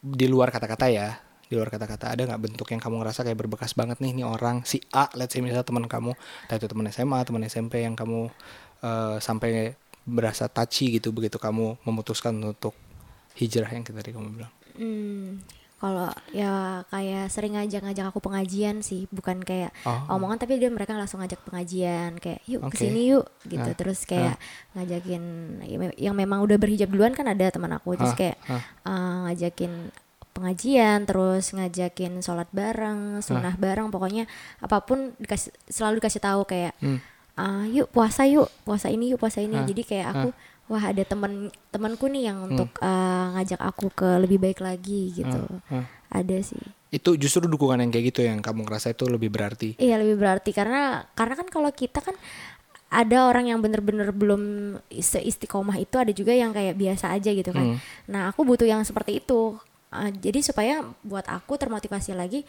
[0.00, 1.18] Di luar kata-kata ya.
[1.44, 4.64] Di luar kata-kata ada nggak bentuk yang kamu ngerasa kayak berbekas banget nih ini orang
[4.64, 6.16] si A, let's say misalnya teman kamu,
[6.48, 8.32] entah itu teman SMA, teman SMP yang kamu
[8.80, 12.76] eh, sampai berasa touchy gitu begitu kamu memutuskan untuk
[13.36, 14.52] hijrah yang tadi kamu bilang.
[14.74, 15.42] Hmm,
[15.76, 16.52] kalau ya
[16.88, 20.16] kayak sering ngajak-ngajak aku pengajian sih, bukan kayak Oh.
[20.16, 22.72] omongan tapi dia mereka langsung ngajak pengajian kayak yuk Oke.
[22.72, 23.64] ke sini yuk gitu.
[23.64, 24.36] Ah, Terus kayak
[24.72, 25.22] ngajakin
[25.60, 28.62] ya yang memang udah berhijab duluan kan ada teman aku terus Ah, kayak ah.
[28.86, 29.92] uh, ngajakin
[30.32, 34.26] pengajian terus ngajakin sholat bareng sunnah bareng pokoknya
[34.58, 36.98] apa pun dikasih selalu dikasih tahu kayak Hmm.
[37.34, 40.28] ah yuk puasa yuk puasa ini yuk puasa ini Ah, jadi kayak aku
[40.66, 41.32] wah ada temen
[41.68, 42.84] temanku nih yang untuk Hmm.
[42.84, 45.84] uh, ngajak aku ke lebih baik lagi gitu ah.
[46.08, 49.74] ada sih Itu justru dukungan yang kayak gitu yang kamu ngerasa itu lebih berarti.
[49.76, 52.14] iya lebih berarti karena karena kan kalau kita kan
[52.88, 54.42] ada orang yang bener-bener belum
[54.88, 57.78] seistiqomah itu ada juga yang kayak biasa aja gitu kan Hmm.
[58.06, 59.58] nah aku butuh yang seperti itu
[59.90, 62.42] Uh, jadi supaya buat aku termotivasi lagi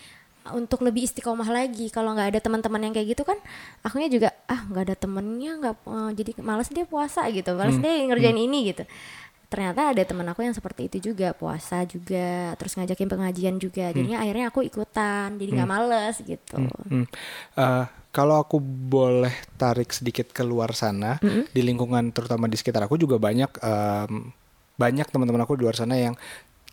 [0.53, 1.89] untuk lebih istiqomah lagi.
[1.89, 3.39] Kalau nggak ada teman-teman yang kayak gitu kan
[3.81, 7.55] akunya juga ah nggak ada temennya nggak uh, jadi malas dia puasa gitu.
[7.57, 8.83] Malas dia ngerjain ini gitu.
[9.45, 13.89] Ternyata ada teman aku yang seperti itu juga puasa juga terus ngajakin pengajian juga.
[13.89, 16.57] Jadinya akhirnya aku ikutan jadi nggak males gitu.
[16.59, 17.05] Hmm.
[17.55, 21.19] Eh, kalau aku boleh tarik sedikit keluar sana
[21.51, 24.31] di lingkungan terutama di sekitar aku juga banyak em,
[24.79, 26.15] banyak teman-teman aku di luar sana yang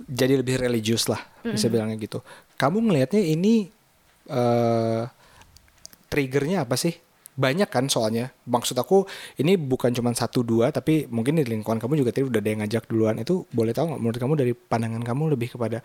[0.08, 2.22] jadi lebih religius lah bisa bilangnya gitu.
[2.58, 3.70] Kamu ngelihatnya ini
[4.30, 5.02] eh
[6.08, 6.92] triggernya apa sih?
[7.32, 8.28] Banyak kan soalnya.
[8.44, 9.08] Maksud aku
[9.40, 12.60] ini bukan cuma satu dua tapi mungkin di lingkungan kamu juga tadi udah ada yang
[12.60, 15.80] ngajak duluan itu boleh tahu nggak menurut kamu dari pandangan kamu lebih kepada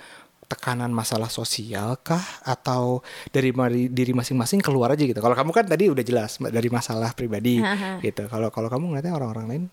[0.48, 3.04] tekanan masalah sosial kah atau
[3.36, 5.20] dari mari- diri masing-masing keluar aja gitu.
[5.20, 7.64] Kalau kamu kan tadi udah jelas dari masalah pribadi
[8.04, 8.28] gitu.
[8.28, 9.64] Kalau kalau kamu ngeliatnya orang-orang lain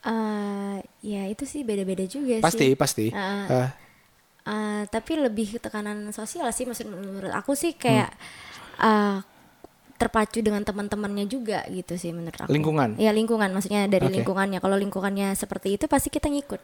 [0.00, 3.06] Eh, ya itu sih beda-beda juga Pasti, sih pasti.
[3.12, 3.46] Ah.
[3.46, 3.70] Eh,
[4.40, 8.08] Eh, tapi lebih tekanan sosial sih maksud menurut aku sih kayak
[8.80, 8.80] Hmm.
[8.80, 9.16] eh,
[9.94, 12.96] terpacu dengan teman-temannya juga gitu sih menurut aku Lingkungan?
[12.96, 14.16] ya lingkungan maksudnya dari Oke.
[14.16, 16.56] lingkungannya kalau lingkungannya seperti itu pasti kita ngikut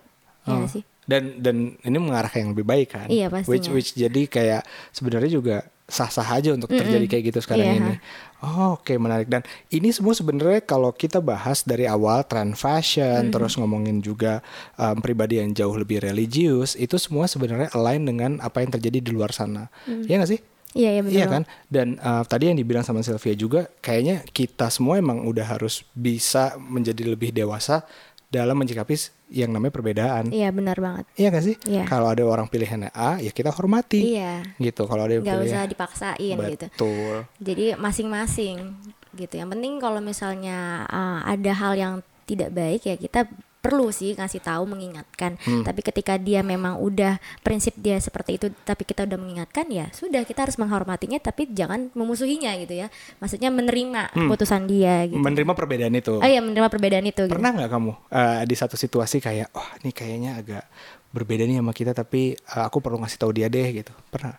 [0.46, 0.58] ya Oh.
[0.62, 3.06] nggak sih Dan dan ini mengarah ke yang lebih baik kan?
[3.06, 3.50] Iya, pastinya.
[3.54, 5.56] Which which jadi kayak sebenarnya juga
[5.86, 7.78] sah-sah aja untuk terjadi kayak gitu sekarang Iya.
[7.78, 7.94] ini.
[8.42, 13.54] Oh, Oke menarik dan ini semua sebenarnya kalau kita bahas dari awal tren fashion terus
[13.54, 14.42] ngomongin juga
[14.74, 19.10] um, pribadi yang jauh lebih religius itu semua sebenarnya align dengan apa yang terjadi di
[19.10, 19.70] luar sana.
[19.86, 20.42] Iya nggak sih?
[20.74, 21.42] iya iya benar Iya kan?
[21.70, 26.52] Dan uh, tadi yang dibilang sama Sylvia juga, kayaknya kita semua emang udah harus bisa
[26.58, 27.86] menjadi lebih dewasa
[28.26, 28.94] dalam menyikapi
[29.30, 30.30] yang namanya perbedaan.
[30.34, 31.56] iya benar banget Iya gak sih?
[31.66, 31.86] Iya.
[31.86, 34.02] Kalau ada orang pilihannya A, ya kita hormati.
[34.14, 34.82] iya Gitu.
[34.86, 37.16] Kalau ada yang nggak usah dipaksain gitu Betul.
[37.38, 38.74] jadi masing-masing
[39.16, 41.94] gitu yang penting kalau misalnya uh, ada hal yang
[42.26, 43.30] tidak baik ya kita
[43.66, 45.62] perlu sih ngasih tahu mengingatkan Hmm.
[45.62, 50.22] tapi ketika dia memang udah prinsip dia seperti itu tapi kita udah mengingatkan ya sudah
[50.22, 52.86] kita harus menghormatinya tapi jangan memusuhinya gitu ya
[53.18, 56.14] maksudnya menerima keputusan dia gitu Menerima perbedaan itu.
[56.16, 57.32] oh iya menerima perbedaan itu gitu.
[57.32, 60.64] Pernah nggak kamu uh, di satu situasi kayak, wah ini kayaknya agak
[61.08, 63.90] berbeda nih sama kita, tapi uh, aku perlu ngasih tahu dia deh gitu.
[64.06, 64.36] Pernah?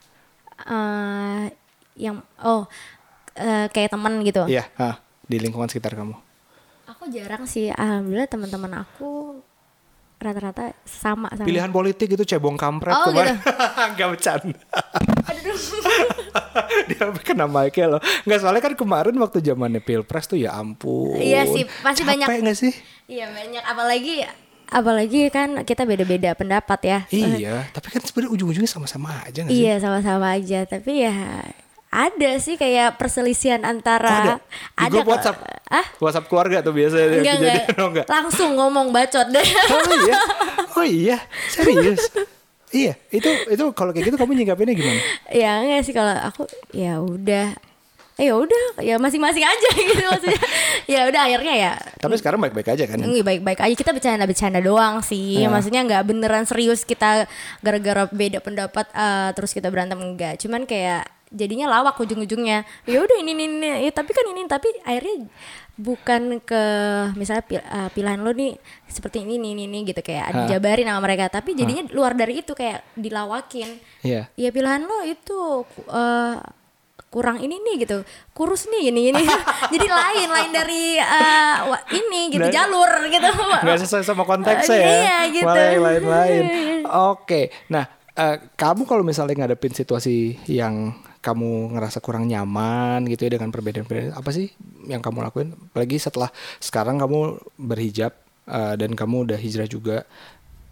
[0.60, 1.46] Eh,
[1.98, 2.70] yang oh
[3.34, 4.70] eh, kayak teman gitu Iya.
[4.76, 6.14] hah, di lingkungan sekitar kamu.
[7.08, 9.40] Aku jarang sih alhamdulillah teman-teman aku
[10.20, 13.40] rata-rata sama sama Pilihan politik itu cebong kampret Oh, kemarin.
[13.96, 14.58] Gak bercanda.
[16.90, 18.02] Dia kena mic loh.
[18.26, 21.16] Nggak soalnya kan kemarin waktu zamannya pilpres tuh ya ampun.
[21.16, 22.74] Iya sih, pasti Capek banyak- nggak sih?
[23.08, 24.26] Iya banyak apalagi
[24.68, 27.00] apalagi kan kita beda-beda pendapat ya.
[27.08, 29.64] Iya, tapi kan sebenarnya ujung-ujungnya sama-sama aja nggak sih?
[29.64, 31.14] Iya sama-sama aja tapi ya
[31.88, 34.38] ada sih kayak perselisihan Oh, antara
[34.76, 34.88] ada.
[34.88, 35.08] Di grup.
[35.08, 35.38] WhatsApp.
[35.68, 35.86] Ah?
[35.98, 37.64] WhatsApp keluarga tuh biasanya Enggak enggak.
[37.76, 38.06] oh, enggak.
[38.08, 39.48] Langsung ngomong bacot deh.
[39.70, 40.16] Oh iya.
[40.74, 41.18] Oh iya,
[41.50, 42.12] serius.
[42.76, 45.00] iya, itu itu kalau kayak gitu kamu nyikapinnya gimana?
[45.32, 47.56] ya enggak sih kalau aku ya udah
[48.18, 50.42] eh ya udah ya masing-masing aja gitu maksudnya
[50.86, 52.98] ya udah akhirnya ya Tapi sekarang baik-baik aja kan?
[53.00, 55.42] Enggak baik-baik aja kita bercanda-bercanda doang sih.
[55.42, 55.48] Ya.
[55.48, 57.30] Maksudnya nggak beneran serius kita
[57.62, 60.36] gara-gara beda pendapat eh, terus kita berantem enggak.
[60.38, 62.64] Cuman kayak jadinya lawak ujung-ujungnya.
[62.84, 63.68] Ya udah ini ini, ini.
[63.82, 65.28] Ya, tapi kan ini tapi akhirnya
[65.74, 66.64] bukan ke
[67.14, 71.02] misalnya pil- eh, pilihan lo nih seperti ini ini ini, ini gitu kayak dijabarin sama
[71.02, 71.30] mereka.
[71.30, 73.70] Tapi jadinya luar dari itu kayak dilawakin.
[74.02, 74.32] Iya.
[74.34, 75.38] ya pilihan lo itu
[75.88, 76.36] eh,
[77.08, 77.98] kurang ini nih gitu.
[78.32, 79.24] Kurus nih ini ini.
[79.74, 81.00] Jadi lain lain dari
[81.64, 83.30] wa- ini gitu Dan- jalur gitu.
[83.64, 84.92] nggak sesuai sama konteksnya Eh, ya.
[84.98, 85.46] iya, gitu.
[85.46, 86.44] malah yang lain-lain.
[87.12, 87.54] Oke.
[87.68, 90.96] Nah eh, kamu kalau misalnya ngadepin situasi yang
[91.28, 94.48] kamu ngerasa kurang nyaman gitu ya dengan perbedaan-perbedaan apa sih
[94.88, 95.52] yang kamu lakuin?
[95.52, 96.32] Apalagi setelah
[96.64, 98.16] sekarang kamu berhijab
[98.48, 100.08] eh, dan kamu udah hijrah juga.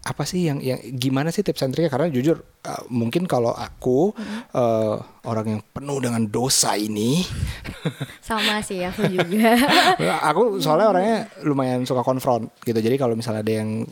[0.06, 4.14] Apa sih yang yang gimana sih tips and triknya karena jujur eh, mungkin kalau aku
[4.54, 7.26] eh, orang yang penuh dengan dosa ini
[8.22, 9.58] sama sih aku juga.
[10.30, 12.78] Aku soalnya orangnya lumayan suka konfront gitu.
[12.78, 13.82] Jadi kalau misalnya ada yang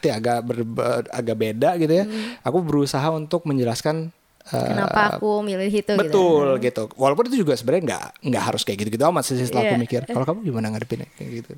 [0.00, 2.04] ti agak berbe- agak beda gitu ya.
[2.42, 4.08] Aku berusaha untuk menjelaskan
[4.48, 6.00] kenapa aku milih itu gitu?
[6.00, 6.82] Betul gitu.
[6.94, 9.82] walaupun itu juga sebenarnya nggak nggak harus kayak gitu gitu amat sih setelah aku Iya.
[9.82, 10.00] mikir.
[10.04, 11.52] Kalau kamu gimana ngadepinnya kayak gitu?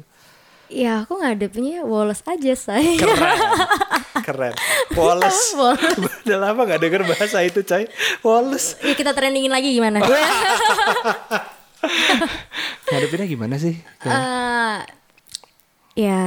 [0.71, 2.95] Ya aku ngadepinnya woles aja say.
[2.95, 3.39] Keren.
[4.27, 4.53] Keren.
[4.93, 5.99] Wallace Wallace.
[6.23, 7.87] udah lama gak denger bahasa itu coy
[8.21, 9.99] Wallace ya kita trendingin lagi gimana?
[12.87, 13.75] Ngadepinnya gimana sih?
[14.05, 14.77] Eh,
[15.97, 16.21] ya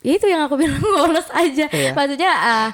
[0.00, 1.68] itu yang aku bilang woles aja.
[1.68, 1.92] Iya.
[1.92, 2.68] maksudnya eh,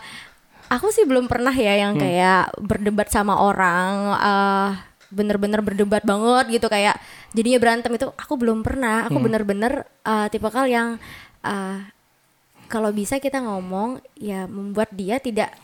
[0.71, 4.71] aku sih belum pernah ya yang kayak berdebat sama orang eh,
[5.11, 6.67] bener-bener berdebat banget gitu.
[6.67, 6.99] Kayak
[7.33, 9.07] jadinya berantem itu aku belum pernah.
[9.07, 10.99] Aku bener-bener eh, tipe kal yang
[11.47, 11.79] eh,
[12.67, 15.55] kalau bisa kita ngomong ya membuat dia tidak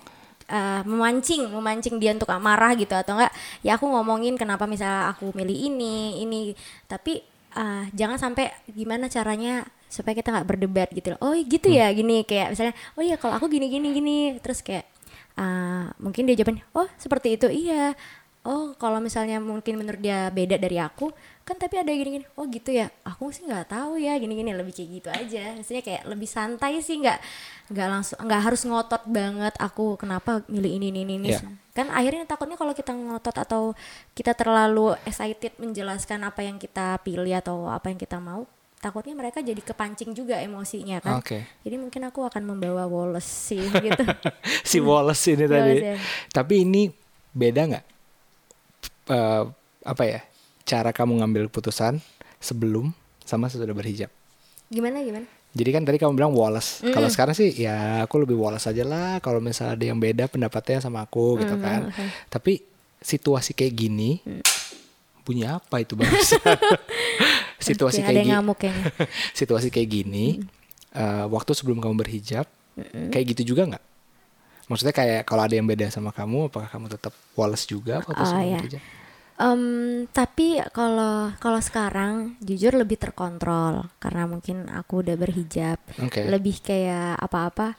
[0.47, 2.95] eh, memancing memancing dia untuk marah gitu.
[2.95, 3.33] Atau enggak
[3.67, 6.41] ya aku ngomongin kenapa misalnya aku milih ini ini.
[6.87, 7.23] Tapi
[7.59, 11.21] eh, jangan sampai gimana caranya supaya kita nggak berdebat gitu loh.
[11.21, 12.25] oh gitu ya gini.
[12.25, 14.19] Kayak misalnya oh iya kalau aku gini gini gini.
[14.41, 14.92] Terus kayak
[15.39, 17.97] eh, mungkin dia jawabin oh seperti itu iya.
[18.43, 21.15] Oh kalau misalnya mungkin menurut dia beda dari aku
[21.47, 22.91] kan tapi ada gini-gini oh gitu ya.
[23.07, 25.55] Aku sih nggak tahu ya gini-gini lebih kayak gitu aja.
[25.55, 27.23] Maksudnya kayak lebih santai sih nggak
[27.71, 31.31] nggak langsung nggak harus ngotot banget aku kenapa milih ini ini ini?
[31.31, 31.55] Iya.
[31.73, 33.63] kan akhirnya takutnya kalau kita ngotot atau
[34.13, 38.45] kita terlalu excited menjelaskan apa yang kita pilih atau apa yang kita mau
[38.83, 41.47] takutnya mereka jadi kepancing juga emosinya kan Oke.
[41.63, 44.03] jadi mungkin aku akan membawa Wallace sih gitu
[44.67, 45.77] si Wallace ini tadi.
[45.79, 45.97] Wallace, ya.
[46.33, 46.83] Tapi ini
[47.33, 47.85] beda nggak?
[49.13, 49.45] Eh,
[49.83, 50.21] apa ya?
[50.63, 51.99] Cara kamu ngambil keputusan
[52.39, 52.91] sebelum
[53.23, 54.11] sama sesudah berhijab.
[54.73, 56.81] gimana gimana Jadi kan tadi kamu bilang Wallace.
[56.81, 59.21] Kalau sekarang sih ya aku lebih Wallace aja lah.
[59.21, 61.93] Kalau misalnya ada yang beda pendapatnya sama aku gitu kan.
[62.33, 62.65] Tapi
[63.05, 64.25] situasi kayak gini,
[65.29, 66.41] bunyi apa itu barusan?
[67.71, 68.33] situasi Oke, kayak gini.
[69.41, 70.27] situasi kayak gini,
[70.93, 72.47] eh, waktu sebelum kamu berhijab,
[73.11, 73.85] kayak gitu juga nggak?
[74.71, 78.41] Maksudnya kayak kalau ada yang beda sama kamu, apakah kamu tetap Wallace juga waktu Oh,
[78.41, 78.57] iya.
[78.57, 78.83] berhijab?
[79.33, 79.63] Em,
[80.13, 85.81] tapi kalau kalau sekarang jujur lebih terkontrol karena mungkin aku udah berhijab.
[85.99, 86.29] Oke.
[86.29, 87.75] Lebih kayak apa-apa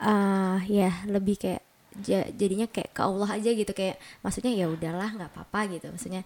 [0.00, 1.60] eh ya lebih kayak
[2.00, 6.22] ja- jadinya kayak ke Allah aja gitu kayak maksudnya ya udahlah nggak apa-apa gitu maksudnya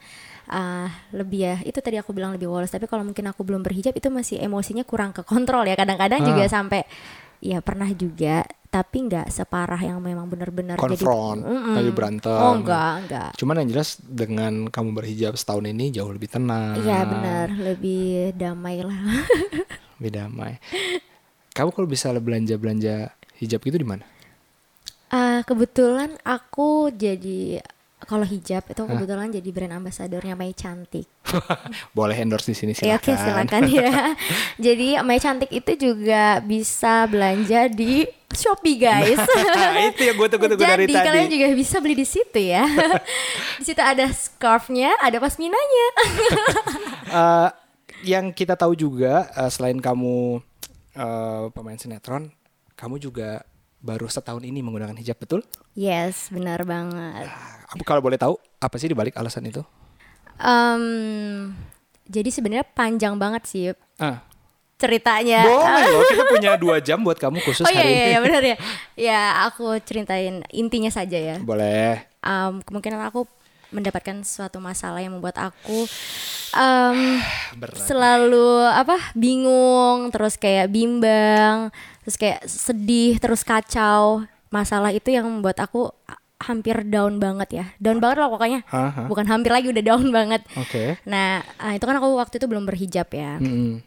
[0.46, 3.92] eh lebih ya itu tadi aku bilang lebih woles tapi kalau mungkin aku belum berhijab
[3.92, 6.52] itu masih emosinya kurang ke kontrol ya kadang-kadang juga Ah.
[6.52, 6.84] sampai
[7.40, 11.74] ya pernah juga tapi nggak separah yang memang benar-benar jadi Konfront, Mm-mm.
[11.74, 12.34] lagi berantem.
[12.34, 16.74] oh enggak enggak Cuman yang jelas dengan kamu berhijab setahun ini jauh lebih tenang.
[16.76, 18.98] Iya benar, lebih damai lah.
[19.94, 20.58] Lebih damai.
[21.50, 24.02] Kamu kalau bisa belanja-belanja hijab gitu di mana?
[25.14, 27.62] Ah, kebetulan aku jadi
[28.02, 31.06] kalau hijab itu kebetulan jadi brand ambasadornya Mei Cantik.
[31.96, 32.98] Boleh endorse di sini Ya silakan.
[32.98, 33.90] oke silakan ya.
[34.66, 39.22] jadi Mei Cantik itu juga bisa belanja di Shopee guys.
[39.94, 41.06] itu yang gue tunggu-tunggu dari Jadi tadi.
[41.06, 42.66] kalian juga bisa beli di situ ya.
[43.62, 45.86] di situ ada scarfnya, ada pasminanya.
[47.06, 47.48] Eh,
[48.10, 50.42] yang kita tahu juga eh, selain kamu
[50.98, 52.34] eh, pemain sinetron,
[52.74, 53.46] kamu juga
[53.84, 55.44] baru setahun ini menggunakan hijab betul?
[55.76, 57.28] yes, benar banget.
[57.68, 59.60] Aku kalau boleh tahu apa sih dibalik alasan itu?
[60.34, 61.52] Em,
[62.04, 63.64] jadi sebenarnya panjang banget sih
[63.96, 64.24] Ah,
[64.74, 65.44] ceritanya.
[65.44, 66.02] boleh loh.
[66.10, 68.08] Kita punya dua jam buat kamu khusus Oh iya, hari iya, ini.
[68.10, 68.56] iya benar ya.
[68.96, 71.36] Ya aku ceritain intinya saja ya.
[71.38, 72.02] Boleh.
[72.24, 73.28] Um, kemungkinan aku
[73.74, 75.84] mendapatkan suatu masalah yang membuat aku
[76.54, 76.98] um,
[77.60, 77.76] Berat.
[77.76, 81.74] selalu apa bingung, terus kayak bimbang,
[82.06, 84.22] terus kayak sedih, terus kacau.
[84.54, 85.90] Masalah itu yang membuat aku
[86.38, 87.66] hampir down banget ya.
[87.82, 88.60] Down banget lah pokoknya.
[88.70, 89.06] Hah, hah.
[89.10, 90.46] Bukan hampir lagi udah down banget.
[90.54, 91.00] Oke.
[91.08, 93.42] Nah, ah, itu kan aku waktu itu belum berhijab ya.
[93.42, 93.82] Mm-mm.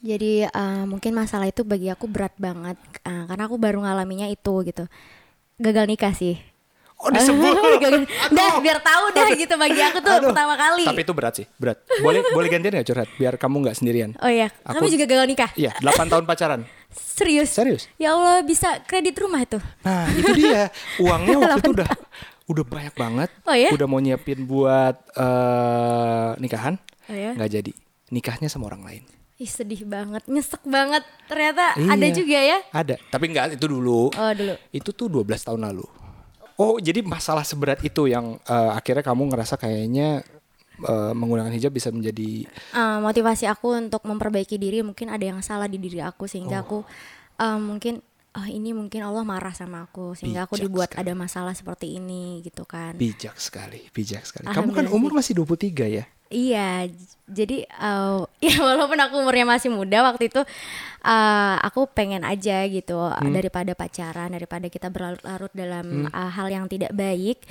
[0.00, 4.64] Jadi uh, mungkin masalah itu bagi aku berat banget uh, karena aku baru ngalaminya itu
[4.64, 4.88] gitu.
[5.60, 6.40] Gagal nikah sih.
[7.00, 7.54] Oh disebut.
[7.82, 10.28] Gagal- Dah biar tahu dah gitu bagi aku tuh Aduh.
[10.28, 10.84] pertama kali.
[10.84, 11.80] Tapi itu berat sih, berat.
[11.98, 14.10] Boleh boleh gantian gak curhat biar kamu nggak sendirian.
[14.18, 15.50] Oh iya, Aku- kamu juga gagal nikah?
[15.54, 16.60] Iya, 8 tahun pacaran.
[16.90, 17.48] Serius?
[17.48, 17.82] Serius?
[17.96, 19.56] Ya Allah bisa kredit rumah itu.
[19.80, 20.68] Nah, itu dia.
[20.98, 21.88] Uangnya waktu itu udah
[22.46, 23.30] udah banyak banget.
[23.44, 23.70] Oh ya?
[23.70, 26.76] Udah mau nyiapin buat eh, nikahan.
[27.06, 27.32] Oh ya?
[27.32, 27.72] nggak jadi.
[28.10, 29.04] Nikahnya sama orang lain.
[29.36, 31.00] Ih sedih banget, nyesek banget.
[31.24, 31.88] Ternyata Iya.
[31.90, 32.58] ada juga ya.
[32.70, 34.10] Ada, tapi nggak itu dulu.
[34.10, 34.52] Oh dulu.
[34.68, 35.86] Itu tuh 12 tahun lalu.
[36.60, 40.20] Oh, jadi masalah seberat itu yang eh, akhirnya kamu ngerasa kayaknya
[40.84, 42.44] eh, menggunakan hijab bisa menjadi
[42.76, 44.84] Uh, motivasi aku untuk memperbaiki diri.
[44.84, 46.84] Mungkin ada yang salah di diri aku sehingga aku
[47.40, 51.02] uh, mungkin oh ini mungkin Allah marah sama aku sehingga aku Bijak dibuat sekali.
[51.02, 52.94] ada masalah seperti ini gitu kan.
[52.94, 54.46] bijak sekali, bijak sekali.
[54.46, 56.04] Kamu kan umur masih 23 ya?
[56.30, 56.86] Iya,
[57.26, 60.38] jadi uh, ya walaupun aku umurnya masih muda waktu itu
[61.02, 63.34] uh, aku pengen aja gitu Hmm.
[63.34, 67.42] daripada pacaran, daripada kita berlarut-larut dalam uh, hal yang tidak baik.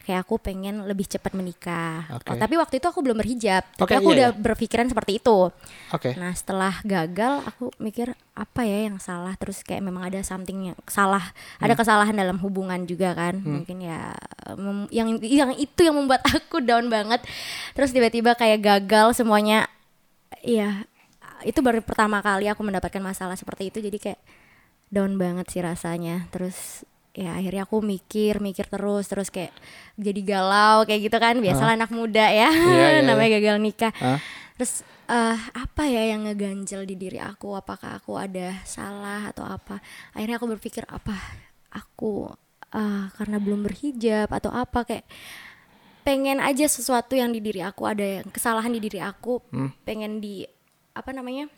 [0.00, 2.08] Kayak aku pengen lebih cepat menikah.
[2.08, 2.24] Hmm.
[2.24, 3.62] Oh, tapi waktu itu aku belum berhijab.
[3.76, 4.38] Tapi aku iya, udah iya.
[4.40, 5.52] berpikiran seperti itu.
[5.92, 6.16] Oke.
[6.16, 10.78] Nah, setelah gagal aku mikir apa ya yang salah terus kayak memang ada something yang
[10.88, 11.80] salah, ada Hmm.
[11.84, 13.38] kesalahan dalam hubungan juga kan.
[13.38, 14.16] Mungkin ya
[14.56, 17.20] mem- yang yang itu yang membuat aku down banget.
[17.76, 19.68] Terus tiba-tiba kayak gagal semuanya.
[20.40, 20.88] Iya,
[21.44, 24.20] itu baru pertama kali aku mendapatkan masalah seperti itu jadi kayak
[24.88, 26.24] down banget sih rasanya.
[26.32, 26.82] Terus
[27.20, 29.52] ya akhirnya aku mikir mikir terus terus kayak
[30.00, 34.16] jadi galau kayak gitu kan biasalah anak muda ya Iya, iya, namanya gagal nikah Hah?
[34.56, 37.56] Terus eh, apa ya yang ngeganjel di diri aku?
[37.56, 39.80] Apakah aku ada salah atau apa?
[40.12, 41.16] Akhirnya aku berpikir apa
[41.72, 42.28] aku
[42.72, 45.08] eh, karena belum berhijab atau apa kayak
[46.00, 49.44] pengen aja sesuatu yang di diri aku ada yang kesalahan di diri aku
[49.84, 50.48] pengen di
[50.96, 51.48] apa namanya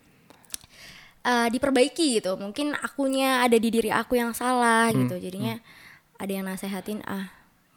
[1.23, 2.35] eh, diperbaiki gitu.
[2.37, 5.19] Mungkin akunya ada di diri aku yang salah gitu.
[5.19, 5.59] Jadinya
[6.19, 7.31] ada yang nasehatin ah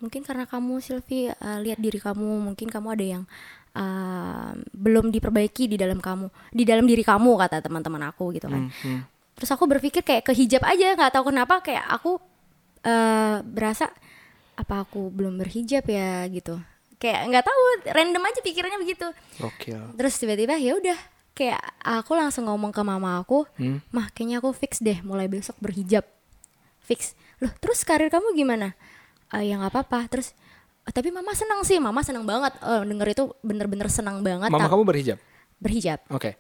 [0.04, 3.24] mungkin karena kamu Silvi eh, lihat diri kamu mungkin kamu ada yang
[3.74, 8.70] eh, belum diperbaiki di dalam kamu di dalam diri kamu kata teman-teman aku gitu kan.
[9.36, 12.20] Terus aku berpikir kayak ke hijab aja nggak tahu kenapa kayak aku
[12.86, 13.90] eh, berasa
[14.56, 16.24] apa aku belum berhijab ya?
[16.32, 16.56] gitu.
[16.96, 19.08] Kayak nggak tahu random aja pikirannya begitu.
[19.42, 20.00] Gokil.
[20.00, 20.96] terus tiba-tiba ya udah
[21.36, 23.44] kayak aku langsung ngomong ke mama aku
[23.92, 26.08] mah kayaknya aku fix deh mulai besok berhijab.
[26.82, 27.14] Fix.
[27.44, 28.72] Loh terus karir kamu gimana?
[29.36, 30.08] "Eh, ya nggak apa-apa.
[30.08, 30.32] Terus
[30.86, 32.56] "Eh, tapi mama senang sih mama senang banget.
[32.64, 35.20] Eh, denger itu bener-bener senang banget Mama kamu berhijab?
[35.56, 36.00] berhijab.
[36.10, 36.40] Oke.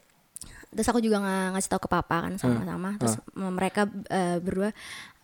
[0.75, 2.99] terus aku juga nggak ngasih tahu ke papa kan sama-sama.
[2.99, 4.75] Terus mereka eh, berdua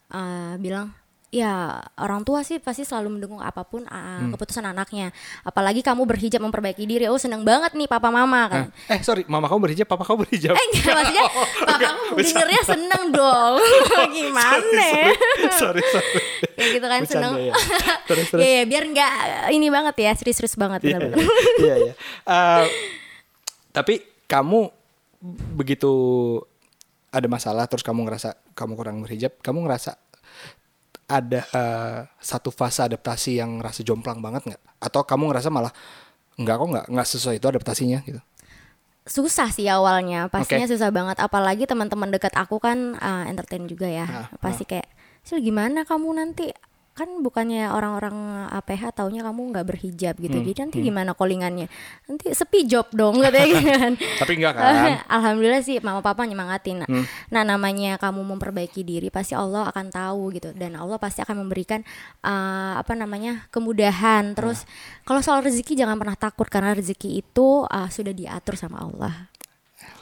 [0.10, 0.96] eh, bilang
[1.32, 5.16] ya orang tua sih pasti selalu mendukung apa pun uh, keputusan anaknya
[5.48, 9.48] apalagi kamu berhijab memperbaiki diri oh seneng banget nih papa mama kan Eh sorry, mama
[9.48, 10.60] kamu berhijab, papa kamu berhijab.
[10.60, 11.26] eh enggak maksudnya
[11.64, 13.56] papa kamu dengernya seneng dong
[14.20, 15.08] gimana ya?
[15.56, 16.20] sorry, sorry.
[16.60, 17.54] ya gitu kan Bercanda seneng ya.
[18.12, 18.42] Terus terus.
[18.44, 19.12] ya, ya biar nggak
[19.56, 21.00] ini banget ya serius-serius banget Iya,
[21.64, 21.94] iya, iya.
[22.28, 22.64] Eh,
[23.72, 24.68] tapi kamu
[25.56, 25.92] begitu
[27.08, 29.96] ada masalah terus kamu ngerasa kamu kurang berhijab, kamu ngerasa
[31.12, 34.62] ada eh, satu fase adaptasi yang ngerasa jomplang banget nggak?
[34.80, 35.76] Atau kamu ngerasa malah
[36.40, 38.22] nggak kok nggak nggak sesuai itu adaptasinya gitu?
[39.02, 40.30] susah sih awalnya.
[40.30, 41.18] Pastinya susah banget.
[41.18, 44.06] Apalagi teman-teman dekat aku kan uh, entertain juga ya.
[44.06, 44.88] Ah, pasti kayak
[45.22, 46.50] Sil gimana kamu nanti
[47.02, 48.14] kan bukannya orang-orang
[48.54, 51.66] APH taunya kamu nggak berhijab gitu Hmm, jadi nanti gimana callingannya
[52.06, 55.02] nanti sepi job dong katanya gitu kan Tapi enggak kan?
[55.18, 56.78] Alhamdulillah sih mama papa nyemangatin.
[56.78, 57.06] Nah, Hmm.
[57.28, 61.82] nah namanya kamu memperbaiki diri pasti Allah akan tahu gitu dan Allah pasti akan memberikan
[62.22, 64.38] uh, apa namanya kemudahan.
[64.38, 65.02] Terus Nah.
[65.02, 69.32] kalau soal rezeki jangan pernah takut karena rezeki itu uh, sudah diatur sama Allah.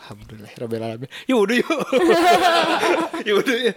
[0.03, 1.09] Alhamdulillah, Rabbil alamin.
[1.29, 1.69] Yuk, udah yuk.
[3.23, 3.75] yuk, udah yuk.